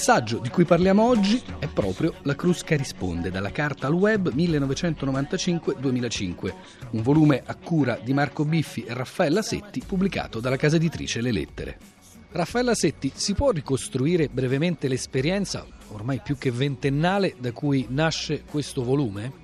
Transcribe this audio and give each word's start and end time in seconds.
saggio 0.00 0.38
di 0.38 0.48
cui 0.48 0.64
parliamo 0.64 1.06
oggi 1.06 1.42
è 1.58 1.66
proprio 1.66 2.14
La 2.22 2.34
Crusca 2.34 2.74
risponde, 2.74 3.30
dalla 3.30 3.52
carta 3.52 3.86
al 3.86 3.92
web 3.92 4.32
1995-2005, 4.34 6.54
un 6.92 7.02
volume 7.02 7.42
a 7.44 7.54
cura 7.54 8.00
di 8.02 8.14
Marco 8.14 8.46
Biffi 8.46 8.84
e 8.84 8.94
Raffaella 8.94 9.42
Setti 9.42 9.82
pubblicato 9.86 10.40
dalla 10.40 10.56
casa 10.56 10.76
editrice 10.76 11.20
Le 11.20 11.32
Lettere. 11.32 11.78
Raffaella 12.32 12.74
Setti, 12.74 13.12
si 13.14 13.34
può 13.34 13.50
ricostruire 13.50 14.28
brevemente 14.28 14.88
l'esperienza, 14.88 15.66
ormai 15.88 16.22
più 16.24 16.38
che 16.38 16.50
ventennale, 16.50 17.34
da 17.38 17.52
cui 17.52 17.84
nasce 17.90 18.44
questo 18.44 18.82
volume? 18.82 19.39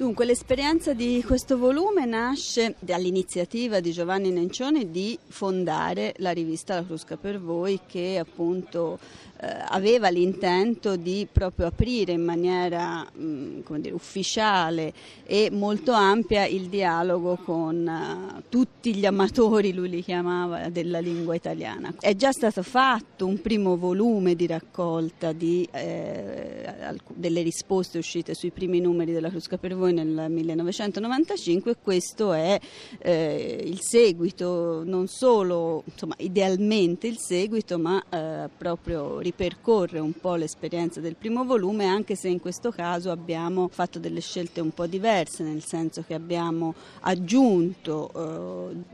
Dunque, 0.00 0.24
l'esperienza 0.24 0.94
di 0.94 1.22
questo 1.26 1.58
volume 1.58 2.06
nasce 2.06 2.74
dall'iniziativa 2.78 3.80
di 3.80 3.92
Giovanni 3.92 4.30
Nencioni 4.30 4.90
di 4.90 5.18
fondare 5.28 6.14
la 6.20 6.30
rivista 6.30 6.76
La 6.76 6.86
Crusca 6.86 7.18
per 7.18 7.38
Voi, 7.38 7.80
che 7.86 8.16
appunto 8.18 8.98
eh, 9.42 9.46
aveva 9.68 10.08
l'intento 10.08 10.96
di 10.96 11.26
proprio 11.30 11.66
aprire 11.66 12.12
in 12.12 12.22
maniera 12.22 13.02
mh, 13.02 13.22
mm, 13.22 13.74
dire, 13.76 13.94
ufficiale 13.94 14.92
e 15.24 15.50
molto 15.50 15.92
ampia 15.92 16.46
il 16.46 16.68
dialogo 16.68 17.36
con 17.36 17.86
uh, 17.86 18.42
tutti 18.48 18.94
gli 18.94 19.06
amatori, 19.06 19.72
lui 19.72 19.88
li 19.88 20.02
chiamava, 20.02 20.68
della 20.68 20.98
lingua 20.98 21.34
italiana. 21.34 21.94
È 21.98 22.14
già 22.16 22.32
stato 22.32 22.62
fatto 22.62 23.26
un 23.26 23.40
primo 23.40 23.76
volume 23.76 24.34
di 24.34 24.46
raccolta 24.46 25.32
di, 25.32 25.66
eh, 25.72 26.96
delle 27.14 27.42
risposte 27.42 27.98
uscite 27.98 28.34
sui 28.34 28.50
primi 28.50 28.80
numeri 28.80 29.12
della 29.12 29.28
Crusca 29.30 29.58
per 29.58 29.74
Voi 29.74 29.89
nel 29.92 30.30
1995 30.30 31.70
e 31.70 31.76
questo 31.82 32.32
è 32.32 32.58
eh, 32.98 33.62
il 33.64 33.80
seguito, 33.80 34.82
non 34.84 35.06
solo 35.08 35.82
insomma, 35.84 36.14
idealmente 36.18 37.06
il 37.06 37.18
seguito, 37.18 37.78
ma 37.78 38.02
eh, 38.08 38.48
proprio 38.56 39.18
ripercorre 39.20 39.98
un 39.98 40.12
po' 40.12 40.34
l'esperienza 40.34 41.00
del 41.00 41.16
primo 41.16 41.44
volume, 41.44 41.86
anche 41.86 42.14
se 42.14 42.28
in 42.28 42.40
questo 42.40 42.70
caso 42.70 43.10
abbiamo 43.10 43.68
fatto 43.68 43.98
delle 43.98 44.20
scelte 44.20 44.60
un 44.60 44.70
po' 44.70 44.86
diverse, 44.86 45.42
nel 45.42 45.62
senso 45.64 46.04
che 46.06 46.14
abbiamo 46.14 46.74
aggiunto 47.00 48.10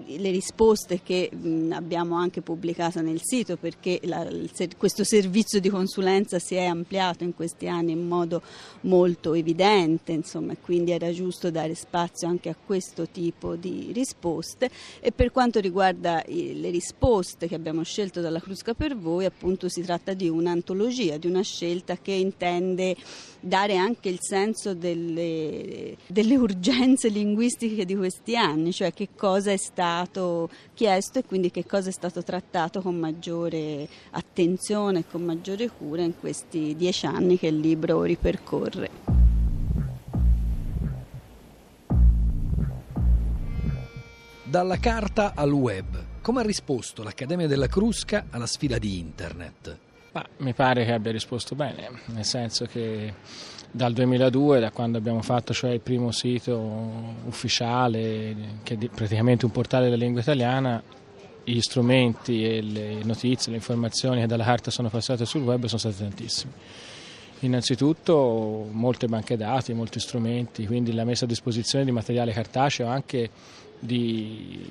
eh, 0.07 0.17
le 0.19 0.31
risposte 0.31 1.01
che 1.03 1.31
mh, 1.33 1.73
abbiamo 1.73 2.17
anche 2.17 2.43
pubblicato 2.43 3.01
nel 3.01 3.21
sito 3.23 3.57
perché 3.57 4.01
la, 4.05 4.23
il, 4.23 4.51
questo 4.77 5.05
servizio 5.05 5.61
di 5.61 5.69
consulenza 5.69 6.39
si 6.39 6.55
è 6.55 6.65
ampliato 6.65 7.25
in 7.25 7.35
questi 7.35 7.69
anni 7.69 7.93
in 7.93 8.07
modo 8.07 8.43
molto 8.83 9.35
evidente, 9.35 10.13
insomma, 10.13 10.55
quindi 10.61 10.86
era 10.91 11.11
giusto 11.13 11.51
dare 11.51 11.75
spazio 11.75 12.29
anche 12.29 12.49
a 12.49 12.57
questo 12.57 13.09
tipo 13.09 13.57
di 13.57 13.91
risposte 13.93 14.71
e 15.01 15.13
per 15.13 15.31
quanto 15.31 15.61
riguarda 15.61 16.23
le 16.27 16.71
risposte 16.71 17.47
che 17.47 17.55
abbiamo 17.55 17.83
scelto 17.83 18.21
dalla 18.21 18.41
Crusca 18.41 18.75
per 18.75 18.97
voi, 18.97 19.25
appunto 19.25 19.69
si 19.69 19.83
tratta 19.83 20.15
di 20.15 20.29
un'antologia, 20.29 21.17
di 21.17 21.27
una 21.27 21.43
scelta 21.43 21.97
che 21.97 22.13
intende 22.13 22.97
dare 23.41 23.77
anche 23.77 24.09
il 24.09 24.19
senso 24.21 24.75
delle, 24.75 25.97
delle 26.07 26.37
urgenze 26.37 27.09
linguistiche 27.09 27.85
di 27.85 27.95
questi 27.95 28.37
anni, 28.37 28.73
cioè 28.73 28.93
che 28.93 29.11
cosa 29.17 29.53
è 29.53 29.57
stato 29.57 30.49
chiesto 30.75 31.21
e 31.21 31.25
quindi 31.25 31.51
che 31.51 31.65
cosa 31.65 31.89
è 31.89 31.93
stato 31.93 32.23
trattato 32.23 32.81
con 32.81 32.97
maggiore 32.97 33.89
attenzione 34.11 35.01
e 35.01 35.05
con 35.09 35.23
maggiore 35.23 35.69
cura 35.69 36.03
in 36.03 36.19
questi 36.19 36.75
dieci 36.77 37.07
anni 37.07 37.39
che 37.39 37.49
il 37.49 37.59
libro 37.59 38.03
ripercorre. 38.03 39.06
Dalla 44.57 44.79
carta 44.79 45.33
al 45.35 45.53
web, 45.53 46.03
come 46.23 46.41
ha 46.41 46.43
risposto 46.43 47.03
l'Accademia 47.03 47.47
della 47.47 47.67
Crusca 47.67 48.29
alla 48.31 48.47
sfida 48.47 48.79
di 48.79 48.99
Internet? 48.99 49.79
Ma 50.13 50.25
mi 50.39 50.55
pare 50.55 50.87
che 50.87 50.93
abbia 50.93 51.13
risposto 51.13 51.55
bene, 51.55 51.91
nel 52.07 52.25
senso 52.25 52.65
che 52.65 53.13
dal 53.71 53.93
2002, 53.93 54.61
da 54.61 54.71
quando 54.71 54.97
abbiamo 54.97 55.21
fatto 55.21 55.53
cioè 55.53 55.73
il 55.73 55.81
primo 55.81 56.11
sito 56.11 56.59
ufficiale, 57.27 58.35
che 58.63 58.79
è 58.81 58.89
praticamente 58.89 59.45
un 59.45 59.51
portale 59.51 59.91
della 59.91 60.03
lingua 60.03 60.23
italiana, 60.23 60.83
gli 61.45 61.61
strumenti 61.61 62.43
e 62.47 62.63
le 62.63 63.05
notizie, 63.05 63.51
le 63.51 63.59
informazioni 63.59 64.23
che 64.23 64.27
dalla 64.27 64.45
carta 64.45 64.71
sono 64.71 64.89
passate 64.89 65.27
sul 65.27 65.43
web 65.43 65.67
sono 65.67 65.79
state 65.79 65.99
tantissime. 65.99 66.53
Innanzitutto 67.41 68.67
molte 68.71 69.07
banche 69.07 69.37
dati, 69.37 69.75
molti 69.75 70.01
strumenti, 70.01 70.67
quindi 70.67 70.95
la 70.95 71.05
messa 71.05 71.27
a 71.27 71.29
disposizione 71.29 71.85
di 71.85 71.91
materiale 71.91 72.33
cartaceo 72.33 72.87
anche 72.87 73.29
di 73.79 74.65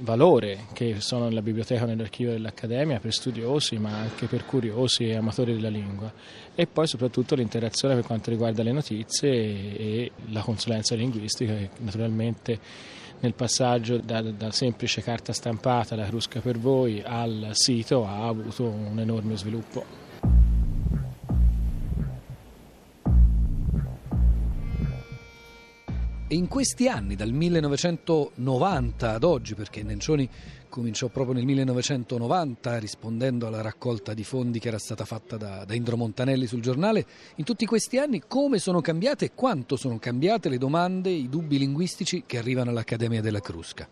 valore 0.00 0.66
che 0.72 0.96
sono 1.00 1.24
nella 1.24 1.42
biblioteca 1.42 1.84
o 1.84 1.86
nell'archivio 1.86 2.32
dell'Accademia 2.32 3.00
per 3.00 3.12
studiosi 3.12 3.76
ma 3.76 3.98
anche 3.98 4.26
per 4.26 4.46
curiosi 4.46 5.08
e 5.08 5.16
amatori 5.16 5.52
della 5.52 5.68
lingua 5.68 6.10
e 6.54 6.66
poi 6.66 6.86
soprattutto 6.86 7.34
l'interazione 7.34 7.94
per 7.94 8.04
quanto 8.04 8.30
riguarda 8.30 8.62
le 8.62 8.72
notizie 8.72 9.30
e 9.30 10.10
la 10.30 10.40
consulenza 10.40 10.94
linguistica 10.94 11.54
che 11.54 11.70
naturalmente 11.78 12.58
nel 13.20 13.34
passaggio 13.34 13.98
da, 13.98 14.22
da 14.22 14.50
semplice 14.50 15.02
carta 15.02 15.34
stampata, 15.34 15.94
la 15.94 16.06
crusca 16.06 16.40
per 16.40 16.58
voi, 16.58 17.02
al 17.04 17.50
sito 17.52 18.06
ha 18.06 18.26
avuto 18.26 18.64
un 18.64 18.98
enorme 18.98 19.36
sviluppo. 19.36 20.09
E 26.32 26.36
in 26.36 26.46
questi 26.46 26.86
anni, 26.86 27.16
dal 27.16 27.32
1990 27.32 29.14
ad 29.14 29.24
oggi, 29.24 29.56
perché 29.56 29.82
Nencioni 29.82 30.28
cominciò 30.68 31.08
proprio 31.08 31.34
nel 31.34 31.44
1990 31.44 32.78
rispondendo 32.78 33.48
alla 33.48 33.62
raccolta 33.62 34.14
di 34.14 34.22
fondi 34.22 34.60
che 34.60 34.68
era 34.68 34.78
stata 34.78 35.04
fatta 35.04 35.36
da, 35.36 35.64
da 35.64 35.74
Indro 35.74 35.96
Montanelli 35.96 36.46
sul 36.46 36.60
giornale, 36.60 37.04
in 37.34 37.44
tutti 37.44 37.66
questi 37.66 37.98
anni 37.98 38.22
come 38.28 38.60
sono 38.60 38.80
cambiate 38.80 39.24
e 39.24 39.32
quanto 39.34 39.74
sono 39.74 39.98
cambiate 39.98 40.48
le 40.48 40.58
domande, 40.58 41.10
i 41.10 41.28
dubbi 41.28 41.58
linguistici 41.58 42.22
che 42.24 42.38
arrivano 42.38 42.70
all'Accademia 42.70 43.20
della 43.20 43.40
Crusca? 43.40 43.88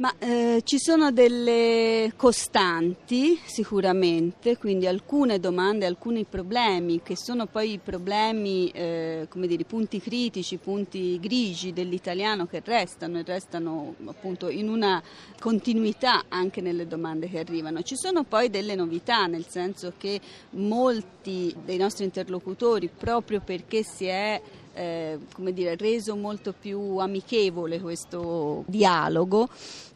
Ma 0.00 0.14
eh, 0.18 0.62
ci 0.64 0.78
sono 0.78 1.12
delle 1.12 2.14
costanti 2.16 3.38
sicuramente, 3.44 4.56
quindi 4.56 4.86
alcune 4.86 5.38
domande, 5.38 5.84
alcuni 5.84 6.24
problemi 6.24 7.02
che 7.02 7.18
sono 7.18 7.44
poi 7.44 7.72
i 7.72 7.78
problemi, 7.78 8.70
eh, 8.70 9.26
come 9.28 9.46
dire, 9.46 9.64
punti 9.64 10.00
critici, 10.00 10.56
punti 10.56 11.20
grigi 11.20 11.74
dell'italiano 11.74 12.46
che 12.46 12.62
restano 12.64 13.18
e 13.18 13.24
restano 13.26 13.94
appunto 14.06 14.48
in 14.48 14.70
una 14.70 15.02
continuità 15.38 16.24
anche 16.28 16.62
nelle 16.62 16.86
domande 16.86 17.28
che 17.28 17.38
arrivano. 17.38 17.82
Ci 17.82 17.96
sono 17.96 18.24
poi 18.24 18.48
delle 18.48 18.74
novità, 18.74 19.26
nel 19.26 19.44
senso 19.46 19.92
che 19.98 20.18
molti 20.52 21.54
dei 21.62 21.76
nostri 21.76 22.04
interlocutori, 22.04 22.88
proprio 22.88 23.42
perché 23.44 23.82
si 23.82 24.06
è 24.06 24.40
eh, 24.74 25.18
come 25.32 25.52
dire, 25.52 25.76
reso 25.76 26.16
molto 26.16 26.54
più 26.58 26.98
amichevole 26.98 27.80
questo 27.80 28.64
dialogo 28.66 29.48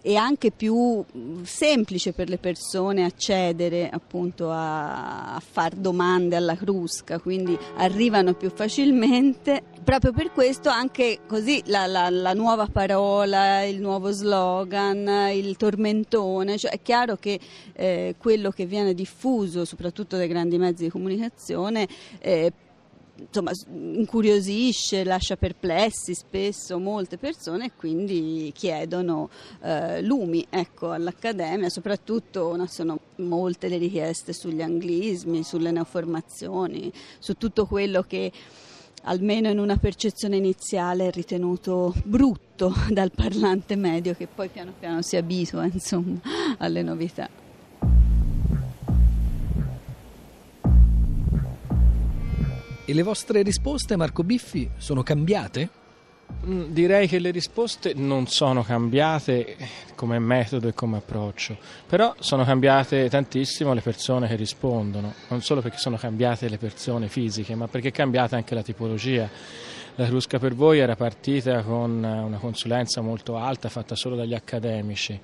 e 0.06 0.16
anche 0.16 0.50
più 0.50 1.02
semplice 1.44 2.12
per 2.12 2.28
le 2.28 2.36
persone 2.36 3.04
accedere 3.04 3.88
appunto 3.88 4.50
a, 4.50 5.34
a 5.34 5.40
fare 5.40 5.80
domande 5.80 6.36
alla 6.36 6.56
crusca, 6.56 7.18
quindi 7.18 7.56
arrivano 7.76 8.34
più 8.34 8.50
facilmente. 8.50 9.62
Proprio 9.82 10.12
per 10.12 10.30
questo 10.32 10.68
anche 10.68 11.20
così 11.26 11.62
la, 11.66 11.86
la, 11.86 12.10
la 12.10 12.34
nuova 12.34 12.66
parola, 12.66 13.62
il 13.62 13.80
nuovo 13.80 14.10
slogan, 14.10 15.30
il 15.32 15.56
tormentone, 15.56 16.58
cioè 16.58 16.72
è 16.72 16.82
chiaro 16.82 17.16
che 17.16 17.41
eh, 17.72 18.14
quello 18.18 18.50
che 18.50 18.66
viene 18.66 18.92
diffuso 18.92 19.64
soprattutto 19.64 20.18
dai 20.18 20.28
grandi 20.28 20.58
mezzi 20.58 20.84
di 20.84 20.91
comunicazione 20.91 21.88
eh, 22.18 22.52
insomma, 23.16 23.52
incuriosisce, 23.69 25.04
lascia 25.04 25.36
perplessi 25.36 26.15
spesso 26.15 26.78
molte 26.78 27.16
persone 27.16 27.66
e 27.66 27.71
quindi 27.77 28.50
chiedono 28.54 29.30
eh, 29.62 30.03
lumi 30.03 30.47
ecco, 30.50 30.91
all'Accademia, 30.91 31.68
soprattutto 31.68 32.54
no, 32.56 32.66
sono 32.66 32.98
molte 33.16 33.68
le 33.68 33.78
richieste 33.78 34.33
sugli 34.33 34.62
anglismi, 34.62 35.42
sulle 35.42 35.71
neoformazioni, 35.71 36.92
su 37.18 37.34
tutto 37.34 37.66
quello 37.66 38.03
che 38.03 38.33
almeno 39.04 39.48
in 39.48 39.59
una 39.59 39.77
percezione 39.77 40.36
iniziale 40.36 41.09
è 41.09 41.10
ritenuto 41.10 41.94
brutto 42.04 42.72
dal 42.91 43.10
parlante 43.15 43.77
medio 43.77 44.15
che 44.15 44.27
poi 44.27 44.48
piano 44.48 44.72
piano 44.78 45.03
si 45.03 45.16
abitua 45.16 45.65
insomma, 45.66 46.21
alle 46.59 46.83
novità. 46.83 47.43
E 52.86 52.92
le 52.92 53.03
vostre 53.03 53.41
risposte, 53.41 53.97
Marco 53.97 54.22
Biffi, 54.22 54.69
sono 54.77 55.03
cambiate? 55.03 55.71
Mm, 56.47 56.65
direi 56.72 57.09
che 57.09 57.19
le 57.19 57.31
risposte 57.31 57.95
non 57.95 58.27
sono 58.27 58.63
cambiate 58.63 59.57
come 59.95 60.19
metodo 60.19 60.69
e 60.69 60.75
come 60.75 60.98
approccio, 60.98 61.57
però 61.86 62.15
sono 62.19 62.45
cambiate 62.45 63.09
tantissimo 63.09 63.72
le 63.72 63.81
persone 63.81 64.28
che 64.28 64.36
rispondono, 64.36 65.15
non 65.28 65.41
solo 65.41 65.63
perché 65.63 65.78
sono 65.78 65.97
cambiate 65.97 66.47
le 66.51 66.59
persone 66.59 67.09
fisiche, 67.09 67.54
ma 67.54 67.69
perché 67.69 67.89
è 67.89 67.92
cambiata 67.92 68.36
anche 68.36 68.54
la 68.54 68.63
tipologia. 68.63 69.30
La 69.95 70.07
Crusca 70.07 70.39
per 70.39 70.54
voi 70.54 70.78
era 70.80 70.95
partita 70.95 71.63
con 71.63 72.03
una 72.03 72.37
consulenza 72.37 73.01
molto 73.01 73.39
alta 73.39 73.71
fatta 73.71 73.95
solo 73.95 74.15
dagli 74.15 74.34
accademici 74.34 75.19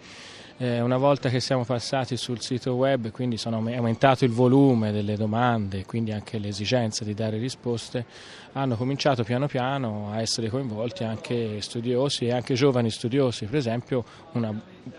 Eh, 0.62 0.82
una 0.82 0.98
volta 0.98 1.30
che 1.30 1.40
siamo 1.40 1.64
passati 1.64 2.18
sul 2.18 2.42
sito 2.42 2.74
web, 2.74 3.10
quindi 3.12 3.38
sono, 3.38 3.66
è 3.66 3.76
aumentato 3.76 4.26
il 4.26 4.30
volume 4.30 4.92
delle 4.92 5.16
domande, 5.16 5.86
quindi 5.86 6.12
anche 6.12 6.36
l'esigenza 6.36 7.02
di 7.02 7.14
dare 7.14 7.38
risposte, 7.38 8.04
hanno 8.52 8.76
cominciato 8.76 9.24
piano 9.24 9.46
piano 9.46 10.10
a 10.12 10.20
essere 10.20 10.50
coinvolti 10.50 11.02
anche 11.02 11.62
studiosi 11.62 12.26
e 12.26 12.32
anche 12.32 12.52
giovani 12.52 12.90
studiosi. 12.90 13.46
Per 13.46 13.56
esempio 13.56 14.04
una 14.32 14.54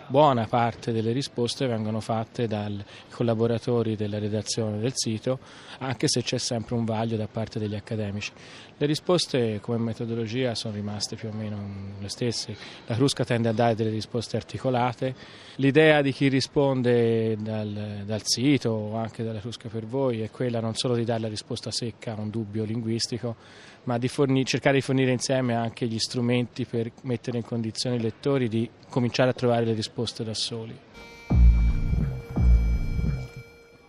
buona 0.07 0.45
parte 0.45 0.91
delle 0.91 1.11
risposte 1.11 1.67
vengono 1.67 1.99
fatte 1.99 2.47
dai 2.47 2.83
collaboratori 3.11 3.95
della 3.95 4.19
redazione 4.19 4.79
del 4.79 4.93
sito, 4.93 5.39
anche 5.79 6.07
se 6.07 6.21
c'è 6.21 6.37
sempre 6.37 6.75
un 6.75 6.85
vaglio 6.85 7.17
da 7.17 7.27
parte 7.27 7.59
degli 7.59 7.75
accademici. 7.75 8.31
Le 8.77 8.87
risposte 8.87 9.59
come 9.61 9.77
metodologia 9.77 10.55
sono 10.55 10.73
rimaste 10.73 11.15
più 11.15 11.29
o 11.29 11.31
meno 11.31 11.59
le 11.99 12.09
stesse. 12.09 12.55
La 12.87 12.95
Crusca 12.95 13.23
tende 13.23 13.49
a 13.49 13.53
dare 13.53 13.75
delle 13.75 13.91
risposte 13.91 14.37
articolate. 14.37 15.13
L'idea 15.57 16.01
di 16.01 16.11
chi 16.11 16.29
risponde 16.29 17.37
dal, 17.37 18.01
dal 18.05 18.21
sito 18.23 18.71
o 18.71 18.95
anche 18.95 19.23
dalla 19.23 19.39
Crusca 19.39 19.69
per 19.69 19.85
voi 19.85 20.21
è 20.21 20.31
quella 20.31 20.59
non 20.59 20.73
solo 20.73 20.95
di 20.95 21.03
dare 21.03 21.21
la 21.21 21.27
risposta 21.27 21.69
secca 21.69 22.15
a 22.15 22.21
un 22.21 22.31
dubbio 22.31 22.63
linguistico, 22.63 23.35
ma 23.83 23.97
di 23.97 24.07
fornire, 24.07 24.45
cercare 24.45 24.75
di 24.75 24.81
fornire 24.81 25.11
insieme 25.11 25.55
anche 25.55 25.87
gli 25.87 25.99
strumenti 25.99 26.65
per 26.65 26.91
mettere 27.03 27.37
in 27.37 27.43
condizione 27.43 27.97
i 27.97 28.01
lettori 28.01 28.47
di 28.47 28.69
cominciare 28.89 29.29
a 29.29 29.33
trovare 29.33 29.65
le 29.65 29.70
risposte 29.73 30.23
da 30.23 30.33
soli. 30.33 30.77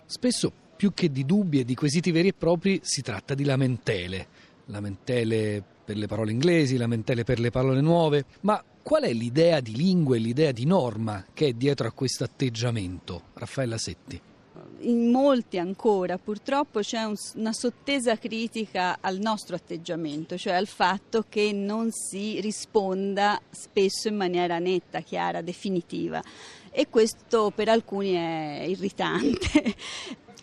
Spesso 0.07 0.53
più 0.77 0.93
che 0.95 1.11
di 1.11 1.25
dubbi 1.25 1.61
e 1.61 1.65
di 1.65 1.75
quesiti 1.75 2.11
veri 2.11 2.29
e 2.29 2.35
propri 2.35 2.81
si 2.83 3.03
tratta 3.03 3.35
di 3.35 3.45
lamentele 3.45 4.51
lamentele 4.67 5.63
per 5.85 5.97
le 5.97 6.07
parole 6.07 6.33
inglesi, 6.33 6.77
lamentele 6.77 7.25
per 7.25 7.39
le 7.39 7.51
parole 7.51 7.81
nuove, 7.81 8.25
ma 8.41 8.63
qual 8.83 9.03
è 9.03 9.13
l'idea 9.13 9.61
di 9.61 9.77
lingua 9.77 10.17
e 10.17 10.21
l'idea 10.21 10.53
di 10.53 10.65
norma 10.65 11.27
che 11.33 11.49
è 11.49 11.53
dietro 11.53 11.87
a 11.87 11.93
questo 11.93 12.25
atteggiamento? 12.25 13.23
Raffaella 13.35 13.79
Setti. 13.79 14.21
In 14.83 15.11
molti 15.11 15.59
ancora 15.59 16.19
purtroppo 16.19 16.81
c'è 16.81 17.05
un, 17.05 17.15
una 17.37 17.53
sottesa 17.53 18.19
critica 18.19 18.99
al 19.01 19.19
nostro 19.19 19.55
atteggiamento, 19.55 20.37
cioè 20.37 20.55
al 20.55 20.67
fatto 20.67 21.25
che 21.29 21.53
non 21.53 21.91
si 21.93 22.41
risponda 22.41 23.41
spesso 23.51 24.09
in 24.09 24.17
maniera 24.17 24.59
netta, 24.59 25.01
chiara, 25.01 25.41
definitiva. 25.41 26.21
E 26.71 26.89
questo 26.89 27.53
per 27.55 27.69
alcuni 27.69 28.13
è 28.15 28.65
irritante 28.67 29.77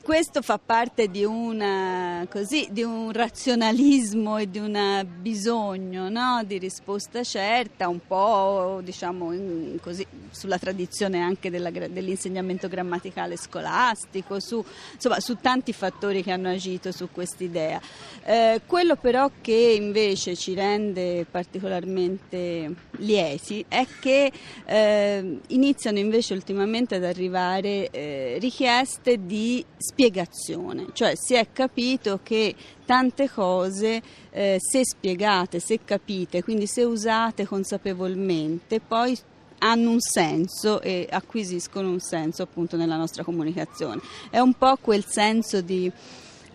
questo 0.09 0.41
fa 0.41 0.57
parte 0.57 1.07
di, 1.07 1.23
una, 1.23 2.25
così, 2.31 2.67
di 2.71 2.81
un 2.81 3.11
razionalismo 3.11 4.39
e 4.39 4.49
di 4.49 4.57
un 4.57 5.05
bisogno 5.21 6.09
no? 6.09 6.41
di 6.43 6.57
risposta 6.57 7.21
certa, 7.21 7.87
un 7.87 7.99
po' 8.07 8.79
diciamo 8.83 9.31
così, 9.79 10.03
sulla 10.31 10.57
tradizione 10.57 11.21
anche 11.21 11.51
della, 11.51 11.69
dell'insegnamento 11.69 12.67
grammaticale 12.67 13.37
scolastico, 13.37 14.39
su, 14.39 14.65
insomma, 14.95 15.19
su, 15.19 15.35
tanti 15.35 15.73
fattori 15.73 16.23
che 16.23 16.31
hanno 16.31 16.49
agito 16.49 16.91
su 16.91 17.09
quest'idea. 17.11 17.79
Eh, 18.23 18.61
quello 18.65 18.95
però 18.95 19.29
che 19.41 19.75
invece 19.77 20.35
ci 20.35 20.55
rende 20.55 21.27
particolarmente 21.29 22.73
lieti 22.97 23.63
è 23.67 23.85
che 23.99 24.31
eh, 24.65 25.39
iniziano 25.49 25.99
invece 25.99 26.33
ultimamente 26.33 26.95
ad 26.95 27.03
arrivare 27.03 27.91
eh, 27.91 28.37
richieste 28.39 29.23
di 29.23 29.63
spiegazione, 29.99 30.87
cioè 30.93 31.13
si 31.15 31.33
è 31.33 31.51
capito 31.51 32.21
che 32.23 32.55
tante 32.85 33.29
cose 33.29 34.01
eh, 34.29 34.57
se 34.57 34.85
spiegate, 34.85 35.59
se 35.59 35.81
capite, 35.83 36.41
quindi 36.41 36.67
se 36.67 36.83
usate 36.83 37.45
consapevolmente, 37.45 38.79
poi 38.79 39.17
hanno 39.57 39.89
un 39.89 39.99
senso 39.99 40.79
e 40.79 41.05
acquisiscono 41.11 41.89
un 41.89 41.99
senso 41.99 42.43
appunto 42.43 42.77
nella 42.77 42.95
nostra 42.95 43.25
comunicazione. 43.25 43.99
È 44.29 44.39
un 44.39 44.53
po' 44.53 44.77
quel 44.79 45.03
senso 45.05 45.59
di 45.59 45.91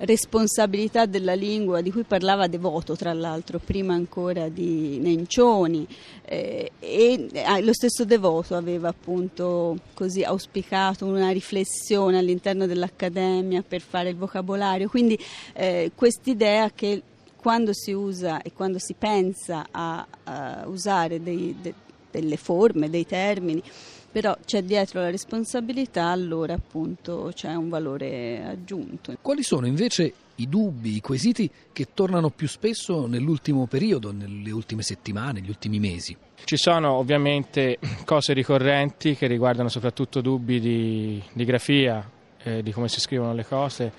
responsabilità 0.05 1.07
della 1.07 1.35
lingua 1.35 1.81
di 1.81 1.91
cui 1.91 2.05
parlava 2.05 2.47
Devoto 2.47 2.97
tra 2.97 3.13
l'altro 3.13 3.59
prima 3.59 3.95
ancora 3.95 4.49
di 4.49 4.99
Nencioni. 4.99 5.87
Eh, 6.25 6.73
e 6.79 7.29
eh, 7.33 7.63
lo 7.63 7.73
stesso 7.73 8.05
Devoto 8.05 8.55
aveva 8.55 8.89
appunto 8.89 9.77
così 9.95 10.23
auspicato 10.23 11.07
una 11.07 11.31
riflessione 11.31 12.19
all'interno 12.19 12.67
dell'Accademia 12.67 13.63
per 13.67 13.81
fare 13.81 14.11
il 14.11 14.17
vocabolario. 14.17 14.89
Quindi 14.89 15.19
eh, 15.55 15.93
quest'idea 15.95 16.71
che 16.71 17.03
quando 17.37 17.73
si 17.75 17.93
usa 17.93 18.41
e 18.43 18.53
quando 18.53 18.79
si 18.79 18.95
pensa 18.95 19.67
a, 19.71 20.07
a 20.25 20.65
usare 20.67 21.23
dei, 21.23 21.55
de, 21.61 21.75
delle 22.11 22.37
forme, 22.37 22.89
dei 22.89 23.07
termini 23.07 23.63
però 24.15 24.37
c'è 24.45 24.63
dietro 24.63 25.01
la 25.01 25.11
responsabilità, 25.11 26.05
allora 26.05 26.55
appunto 26.55 27.33
c'è 27.35 27.53
un 27.57 27.69
valore 27.69 28.45
aggiunto. 28.45 29.13
Quali 29.21 29.43
sono 29.43 29.67
invece 29.67 30.13
i 30.37 30.49
dubbi, 30.49 30.95
i 30.95 31.01
quesiti 31.01 31.51
che 31.73 31.89
tornano 31.95 32.31
più 32.31 32.47
spesso 32.47 33.09
nell'ultimo 33.09 33.67
periodo, 33.67 34.13
nelle 34.13 34.53
ultime 34.53 34.83
settimane, 34.83 35.41
negli 35.41 35.49
ultimi 35.49 35.81
mesi? 35.81 36.17
Ci 36.45 36.57
sono 36.57 36.93
ovviamente 36.93 37.81
cose 38.07 38.35
ricorrenti 38.35 39.17
che 39.17 39.27
riguardano 39.27 39.69
soprattutto 39.69 40.21
dubbi 40.21 40.61
di, 40.61 41.21
di 41.33 41.45
grafia, 41.45 42.09
eh, 42.41 42.63
di 42.63 42.71
come 42.71 42.87
si 42.87 43.01
scrivono 43.01 43.35
le 43.35 43.45
cose, 43.45 43.93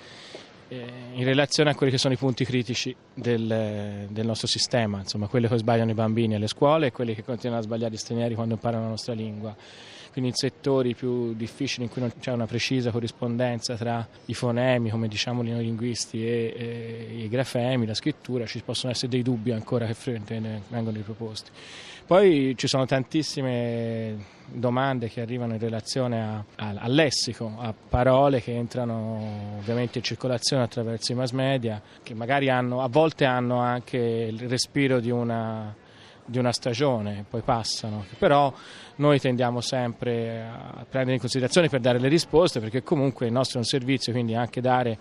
eh, 0.68 0.92
in 1.12 1.24
relazione 1.24 1.68
a 1.68 1.74
quelli 1.74 1.92
che 1.92 1.98
sono 1.98 2.14
i 2.14 2.16
punti 2.16 2.46
critici 2.46 2.96
del, 3.12 4.06
del, 4.08 4.26
nostro 4.26 4.46
sistema, 4.46 5.00
insomma 5.00 5.26
quelli 5.26 5.46
che 5.46 5.58
sbagliano 5.58 5.90
i 5.90 5.94
bambini 5.94 6.36
alle 6.36 6.48
scuole 6.48 6.86
e 6.86 6.92
quelli 6.92 7.14
che 7.14 7.22
continuano 7.22 7.60
a 7.60 7.64
sbagliare 7.64 7.92
gli 7.92 7.98
stranieri 7.98 8.34
quando 8.34 8.54
imparano 8.54 8.84
la 8.84 8.88
nostra 8.88 9.12
lingua 9.12 9.54
quindi 10.16 10.32
in 10.32 10.36
settori 10.50 10.94
più 10.94 11.34
difficili 11.34 11.84
in 11.84 11.90
cui 11.90 12.00
non 12.00 12.10
c'è 12.18 12.32
una 12.32 12.46
precisa 12.46 12.90
corrispondenza 12.90 13.74
tra 13.74 14.08
i 14.24 14.32
fonemi, 14.32 14.88
come 14.88 15.08
diciamo 15.08 15.42
noi 15.42 15.62
linguisti, 15.62 16.26
e, 16.26 16.54
e, 16.56 17.22
i 17.24 17.28
grafemi, 17.28 17.84
la 17.84 17.92
scrittura, 17.92 18.46
ci 18.46 18.62
possono 18.64 18.92
essere 18.92 19.08
dei 19.08 19.20
dubbi 19.20 19.52
ancora 19.52 19.84
che 19.84 19.94
vengono 20.68 20.96
riproposti. 20.96 21.50
Poi 22.06 22.54
ci 22.56 22.66
sono 22.66 22.86
tantissime 22.86 24.16
domande 24.46 25.10
che 25.10 25.20
arrivano 25.20 25.52
in 25.52 25.58
relazione 25.58 26.22
a, 26.22 26.42
a, 26.64 26.74
al 26.78 26.92
lessico, 26.92 27.52
a 27.58 27.74
parole 27.74 28.40
che 28.40 28.54
entrano 28.54 29.58
ovviamente 29.58 29.98
in 29.98 30.04
circolazione 30.04 30.62
attraverso 30.62 31.12
i 31.12 31.14
mass 31.14 31.32
media, 31.32 31.82
che 32.02 32.14
magari 32.14 32.48
hanno, 32.48 32.80
a 32.80 32.88
volte 32.88 33.26
hanno 33.26 33.58
anche 33.58 33.98
il 33.98 34.48
respiro 34.48 34.98
di 34.98 35.10
una 35.10 35.74
di 36.26 36.38
una 36.38 36.52
stagione, 36.52 37.24
poi 37.28 37.42
passano, 37.42 38.04
però 38.18 38.52
noi 38.96 39.18
tendiamo 39.20 39.60
sempre 39.60 40.42
a 40.42 40.84
prendere 40.88 41.14
in 41.14 41.20
considerazione 41.20 41.68
per 41.68 41.80
dare 41.80 41.98
le 41.98 42.08
risposte 42.08 42.60
perché 42.60 42.82
comunque 42.82 43.26
il 43.26 43.32
nostro 43.32 43.58
è 43.58 43.62
un 43.62 43.68
servizio, 43.68 44.12
quindi 44.12 44.34
anche 44.34 44.60
dare 44.60 44.98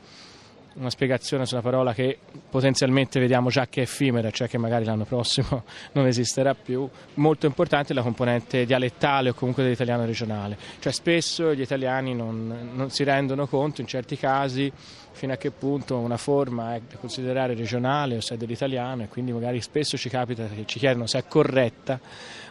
una 0.76 0.90
spiegazione 0.90 1.46
sulla 1.46 1.62
parola 1.62 1.94
che 1.94 2.18
potenzialmente 2.50 3.20
vediamo 3.20 3.50
già 3.50 3.68
che 3.68 3.82
è 3.82 3.84
effimera, 3.84 4.30
cioè 4.32 4.48
che 4.48 4.58
magari 4.58 4.86
l'anno 4.86 5.06
prossimo 5.06 5.64
non 5.94 6.08
esisterà 6.08 6.54
più. 6.54 6.88
Molto 7.16 7.46
importante 7.46 7.94
è 7.94 7.96
la 7.96 8.02
componente 8.02 8.66
dialettale 8.66 9.30
o 9.30 9.34
comunque 9.34 9.64
dell'italiano 9.64 10.06
regionale, 10.06 10.58
cioè 10.80 10.92
spesso 10.92 11.54
gli 11.54 11.62
italiani 11.62 12.14
non, 12.14 12.72
non 12.74 12.90
si 12.90 13.04
rendono 13.04 13.48
conto 13.48 13.82
in 13.82 13.88
certi 13.88 14.18
casi 14.18 14.72
fino 15.12 15.32
a 15.32 15.38
che 15.38 15.52
punto 15.52 15.98
una 15.98 16.18
forma 16.18 16.76
è 16.76 16.82
da 16.90 16.98
considerare 16.98 17.54
regionale 17.54 18.18
o 18.18 18.22
se 18.22 18.34
è 18.34 18.38
dell'italiano 18.38 19.04
e 19.04 19.08
quindi 19.08 19.32
magari 19.32 19.62
spesso 19.62 19.96
ci 19.96 20.10
capita 20.10 20.46
che 20.48 20.66
ci 20.66 20.78
chiedono 20.78 21.08
se 21.08 21.20
è 21.20 21.24
corretta 21.26 22.00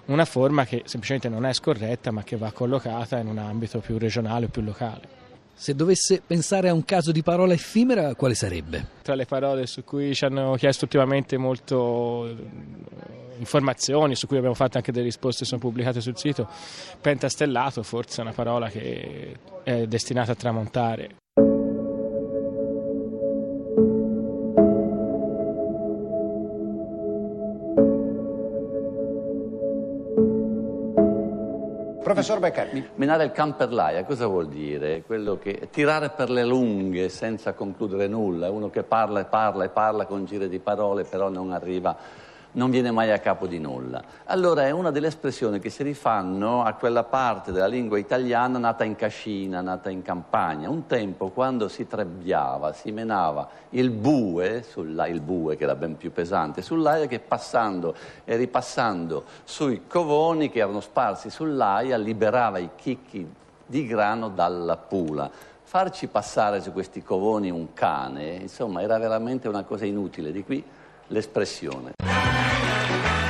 una 0.06 0.24
forma 0.24 0.64
che 0.64 0.82
semplicemente 0.84 1.28
non 1.28 1.44
è 1.44 1.52
scorretta 1.52 2.10
ma 2.10 2.22
che 2.22 2.36
va 2.36 2.52
collocata 2.52 3.18
in 3.18 3.26
un 3.26 3.38
ambito 3.38 3.80
più 3.80 3.98
regionale 3.98 4.46
o 4.46 4.48
più 4.48 4.62
locale. 4.62 5.23
Se 5.56 5.74
dovesse 5.74 6.20
pensare 6.26 6.68
a 6.68 6.74
un 6.74 6.84
caso 6.84 7.12
di 7.12 7.22
parola 7.22 7.54
effimera, 7.54 8.14
quale 8.14 8.34
sarebbe? 8.34 8.86
Tra 9.02 9.14
le 9.14 9.24
parole 9.24 9.66
su 9.66 9.84
cui 9.84 10.14
ci 10.14 10.24
hanno 10.24 10.54
chiesto 10.56 10.84
ultimamente 10.84 11.36
molto 11.36 12.26
eh, 12.26 12.36
informazioni, 13.38 14.16
su 14.16 14.26
cui 14.26 14.36
abbiamo 14.36 14.54
fatto 14.54 14.76
anche 14.76 14.92
delle 14.92 15.04
risposte, 15.04 15.44
sono 15.44 15.60
pubblicate 15.60 16.00
sul 16.00 16.16
sito, 16.16 16.48
pentastellato 17.00 17.82
forse 17.82 18.18
è 18.18 18.24
una 18.24 18.32
parola 18.32 18.68
che 18.68 19.38
è 19.62 19.86
destinata 19.86 20.32
a 20.32 20.34
tramontare. 20.34 21.16
Professor 32.04 32.38
Beccari. 32.38 32.90
Menare 32.96 33.24
il 33.24 33.32
can 33.32 33.56
per 33.56 33.72
l'aia, 33.72 34.04
cosa 34.04 34.26
vuol 34.26 34.48
dire? 34.48 35.02
Quello 35.06 35.38
che 35.38 35.68
tirare 35.70 36.10
per 36.10 36.28
le 36.28 36.44
lunghe 36.44 37.08
senza 37.08 37.54
concludere 37.54 38.08
nulla, 38.08 38.50
uno 38.50 38.68
che 38.68 38.82
parla 38.82 39.20
e 39.20 39.24
parla 39.24 39.64
e 39.64 39.70
parla 39.70 40.04
con 40.04 40.26
giri 40.26 40.50
di 40.50 40.58
parole 40.58 41.04
però 41.04 41.30
non 41.30 41.50
arriva 41.50 41.96
non 42.54 42.70
viene 42.70 42.90
mai 42.90 43.10
a 43.10 43.18
capo 43.18 43.46
di 43.46 43.58
nulla. 43.58 44.02
Allora 44.24 44.66
è 44.66 44.70
una 44.70 44.90
delle 44.90 45.08
espressioni 45.08 45.58
che 45.58 45.70
si 45.70 45.82
rifanno 45.82 46.62
a 46.62 46.72
quella 46.74 47.04
parte 47.04 47.52
della 47.52 47.66
lingua 47.66 47.98
italiana 47.98 48.58
nata 48.58 48.84
in 48.84 48.96
cascina, 48.96 49.60
nata 49.60 49.90
in 49.90 50.02
campagna. 50.02 50.68
Un 50.68 50.86
tempo 50.86 51.30
quando 51.30 51.68
si 51.68 51.86
trebbiava, 51.86 52.72
si 52.72 52.90
menava 52.90 53.48
il 53.70 53.90
bue, 53.90 54.64
sulla, 54.68 55.06
il 55.06 55.20
bue 55.20 55.56
che 55.56 55.64
era 55.64 55.74
ben 55.74 55.96
più 55.96 56.12
pesante, 56.12 56.62
sull'aia 56.62 57.06
che 57.06 57.20
passando 57.20 57.94
e 58.24 58.36
ripassando 58.36 59.24
sui 59.44 59.86
covoni 59.86 60.50
che 60.50 60.60
erano 60.60 60.80
sparsi 60.80 61.30
sull'aia 61.30 61.96
liberava 61.96 62.58
i 62.58 62.70
chicchi 62.76 63.26
di 63.66 63.86
grano 63.86 64.28
dalla 64.28 64.76
pula 64.76 65.30
farci 65.74 66.06
passare 66.06 66.60
su 66.60 66.72
questi 66.72 67.02
covoni 67.02 67.50
un 67.50 67.72
cane, 67.72 68.34
insomma, 68.34 68.80
era 68.80 68.96
veramente 68.96 69.48
una 69.48 69.64
cosa 69.64 69.84
inutile, 69.84 70.30
di 70.30 70.44
qui 70.44 70.64
l'espressione. 71.08 72.13
Bye. 73.02 73.23